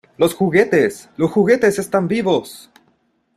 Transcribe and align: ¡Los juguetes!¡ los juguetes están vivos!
¡Los 0.17 0.33
juguetes!¡ 0.33 1.09
los 1.17 1.29
juguetes 1.29 1.77
están 1.77 2.07
vivos! 2.07 2.71